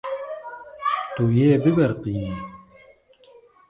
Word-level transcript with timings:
Tu 1.15 1.23
yê 1.37 1.51
bibiriqînî. 1.63 2.35